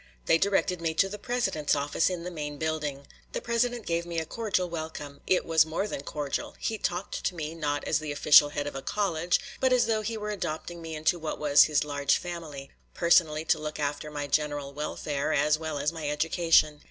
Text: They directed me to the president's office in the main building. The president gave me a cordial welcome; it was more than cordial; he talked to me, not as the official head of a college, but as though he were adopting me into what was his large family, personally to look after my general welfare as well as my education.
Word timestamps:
They 0.25 0.39
directed 0.39 0.81
me 0.81 0.95
to 0.95 1.07
the 1.09 1.19
president's 1.19 1.75
office 1.75 2.09
in 2.09 2.23
the 2.23 2.31
main 2.31 2.57
building. 2.57 3.05
The 3.33 3.39
president 3.41 3.85
gave 3.85 4.03
me 4.03 4.17
a 4.17 4.25
cordial 4.25 4.67
welcome; 4.67 5.21
it 5.27 5.45
was 5.45 5.63
more 5.63 5.87
than 5.87 6.01
cordial; 6.01 6.55
he 6.57 6.79
talked 6.79 7.23
to 7.23 7.35
me, 7.35 7.53
not 7.53 7.83
as 7.83 7.99
the 7.99 8.11
official 8.11 8.49
head 8.49 8.65
of 8.65 8.73
a 8.75 8.81
college, 8.81 9.39
but 9.59 9.71
as 9.71 9.85
though 9.85 10.01
he 10.01 10.17
were 10.17 10.31
adopting 10.31 10.81
me 10.81 10.95
into 10.95 11.19
what 11.19 11.37
was 11.37 11.65
his 11.65 11.83
large 11.83 12.17
family, 12.17 12.71
personally 12.95 13.45
to 13.45 13.59
look 13.59 13.79
after 13.79 14.09
my 14.09 14.25
general 14.25 14.73
welfare 14.73 15.33
as 15.33 15.59
well 15.59 15.77
as 15.77 15.93
my 15.93 16.09
education. 16.09 16.79